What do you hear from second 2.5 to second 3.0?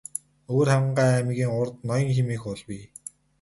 бий.